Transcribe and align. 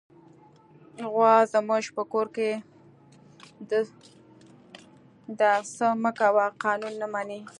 غوا 1.11 1.35
زموږ 1.53 1.85
په 1.95 2.03
کور 2.11 2.27
کې 2.35 2.49
د 5.39 5.41
"څه 5.73 5.87
مه 6.01 6.11
کوه" 6.19 6.45
قانون 6.63 6.93
نه 7.01 7.07
مني. 7.13 7.41